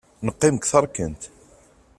Teqqim 0.25 0.55
deg 0.57 0.65
terkent. 0.71 1.21